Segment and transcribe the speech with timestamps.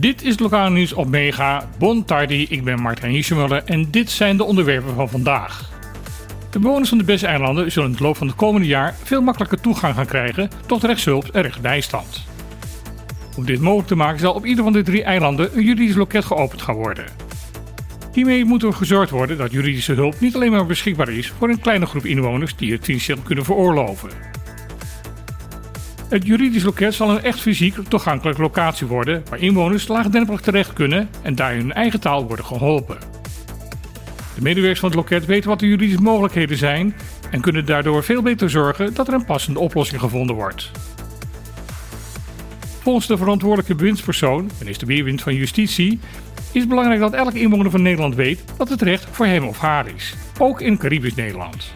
[0.00, 1.68] Dit is het lokale nieuws op Mega.
[1.78, 5.70] Bon tardi, ik ben Martijn Hiesemuller en dit zijn de onderwerpen van vandaag.
[6.50, 9.60] De bewoners van de Bes-eilanden zullen in het loop van het komende jaar veel makkelijker
[9.60, 12.24] toegang gaan krijgen tot rechtshulp en rechtsbijstand.
[13.36, 16.24] Om dit mogelijk te maken zal op ieder van de drie eilanden een juridisch loket
[16.24, 17.04] geopend gaan worden.
[18.12, 21.60] Hiermee moet er gezorgd worden dat juridische hulp niet alleen maar beschikbaar is voor een
[21.60, 24.10] kleine groep inwoners die het financieel kunnen veroorloven.
[26.08, 31.08] Het juridisch loket zal een echt fysiek toegankelijke locatie worden waar inwoners laagdrempelig terecht kunnen
[31.22, 32.98] en daar in hun eigen taal worden geholpen.
[34.34, 36.94] De medewerkers van het loket weten wat de juridische mogelijkheden zijn
[37.30, 40.70] en kunnen daardoor veel beter zorgen dat er een passende oplossing gevonden wordt.
[42.80, 45.98] Volgens de verantwoordelijke bewindspersoon, minister Weerwind van Justitie,
[46.52, 49.58] is het belangrijk dat elke inwoner van Nederland weet dat het recht voor hem of
[49.58, 51.72] haar is, ook in Caribisch Nederland.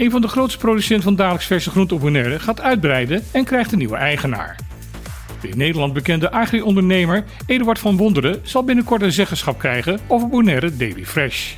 [0.00, 3.72] Een van de grootste producenten van dagelijks verse groenten op Bonaire gaat uitbreiden en krijgt
[3.72, 4.56] een nieuwe eigenaar.
[5.40, 10.76] De in Nederland bekende agri-ondernemer Eduard van Wonderen zal binnenkort een zeggenschap krijgen over Bonaire
[10.76, 11.54] Daily Fresh.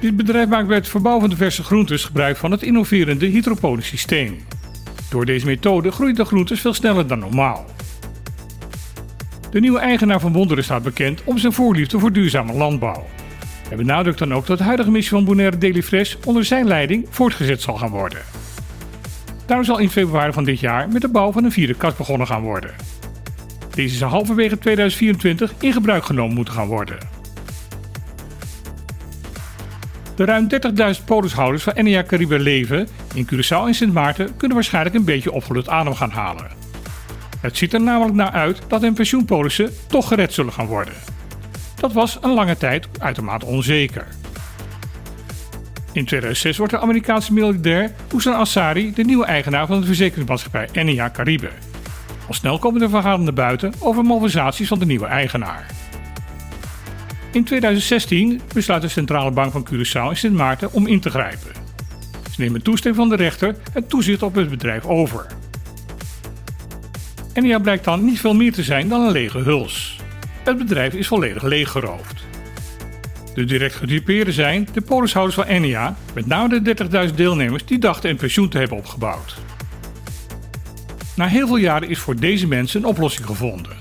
[0.00, 3.86] Dit bedrijf maakt bij het verbouwen van de verse groentes gebruik van het innoverende hydroponisch
[3.86, 4.44] systeem.
[5.10, 7.66] Door deze methode groeien de groentes veel sneller dan normaal.
[9.50, 13.06] De nieuwe eigenaar van Wonderen staat bekend om zijn voorliefde voor duurzame landbouw.
[13.70, 17.06] Hij benadrukt dan ook dat de huidige missie van Bonaire Daily Fresh onder zijn leiding
[17.10, 18.18] voortgezet zal gaan worden.
[19.46, 22.26] Daarom zal in februari van dit jaar met de bouw van een vierde kast begonnen
[22.26, 22.70] gaan worden.
[23.74, 26.98] Deze zal halverwege 2024 in gebruik genomen moeten gaan worden.
[30.16, 30.48] De ruim
[30.98, 35.32] 30.000 polishouders van NEA Caribe Leven in Curaçao en Sint Maarten kunnen waarschijnlijk een beetje
[35.32, 36.46] opgelucht adem gaan halen.
[37.40, 40.94] Het ziet er namelijk naar uit dat hun pensioenpolissen toch gered zullen gaan worden.
[41.80, 44.06] Dat was een lange tijd uitermate onzeker.
[45.92, 51.10] In 2006 wordt de Amerikaanse miljardair Hussein Assari de nieuwe eigenaar van de verzekeringsmaatschappij NEA
[51.10, 51.50] Caribe.
[52.26, 55.66] Al snel komen er verhalen naar buiten over malversaties van de nieuwe eigenaar.
[57.32, 61.52] In 2016 besluit de Centrale Bank van Curaçao en Sint Maarten om in te grijpen.
[62.30, 65.26] Ze nemen toestemming van de rechter het toezicht op het bedrijf over.
[67.34, 69.98] NEA blijkt dan niet veel meer te zijn dan een lege huls.
[70.44, 72.24] Het bedrijf is volledig leeggeroofd.
[73.34, 78.10] De direct gedupeerden zijn de polishouders van NEA, met name de 30.000 deelnemers die dachten
[78.10, 79.36] een pensioen te hebben opgebouwd.
[81.16, 83.76] Na heel veel jaren is voor deze mensen een oplossing gevonden.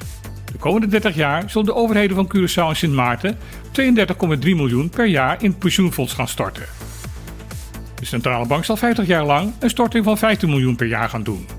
[0.52, 3.38] De komende 30 jaar zullen de overheden van Curaçao en Sint Maarten
[3.82, 6.66] 32,3 miljoen per jaar in het pensioenfonds gaan storten.
[7.96, 11.24] De centrale bank zal 50 jaar lang een storting van 15 miljoen per jaar gaan
[11.24, 11.59] doen.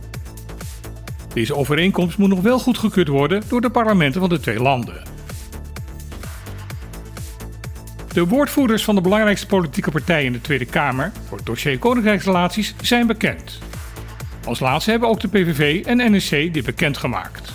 [1.34, 5.02] Deze overeenkomst moet nog wel goedgekeurd worden door de parlementen van de twee landen.
[8.12, 12.74] De woordvoerders van de belangrijkste politieke partijen in de Tweede Kamer voor het dossier Koninkrijksrelaties
[12.82, 13.58] zijn bekend.
[14.46, 17.52] Als laatste hebben ook de PVV en NSC dit bekendgemaakt.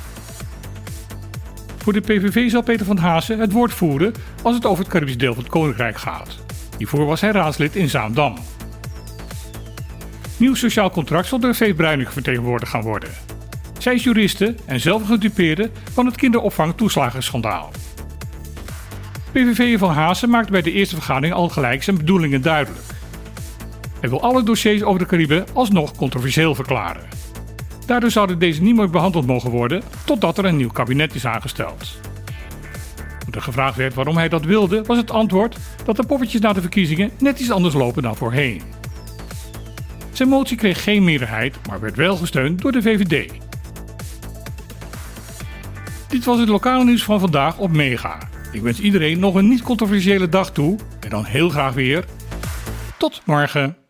[1.78, 5.18] Voor de PVV zal Peter van Hazen het woord voeren als het over het Caribisch
[5.18, 6.38] deel van het Koninkrijk gaat.
[6.78, 8.38] Hiervoor was hij raadslid in Zaandam.
[10.38, 13.25] Nieuw sociaal contract zal door Veet Bruining vertegenwoordigd gaan worden.
[13.85, 17.72] Zij is juriste en zelf gedupeerde van het kinderopvang-toeslagenschandaal.
[19.31, 22.85] PVV van Hazen maakte bij de eerste vergadering al gelijk zijn bedoelingen duidelijk.
[24.00, 27.03] Hij wil alle dossiers over de Cariben alsnog controversieel verklaren.
[27.85, 32.00] Daardoor zouden deze niet meer behandeld mogen worden totdat er een nieuw kabinet is aangesteld.
[33.19, 36.53] Toen er gevraagd werd waarom hij dat wilde, was het antwoord dat de poppetjes na
[36.53, 38.62] de verkiezingen net iets anders lopen dan voorheen.
[40.12, 43.45] Zijn motie kreeg geen meerderheid, maar werd wel gesteund door de VVD.
[46.08, 48.18] Dit was het lokale nieuws van vandaag op Mega.
[48.52, 52.06] Ik wens iedereen nog een niet controversiële dag toe en dan heel graag weer.
[52.98, 53.84] Tot morgen.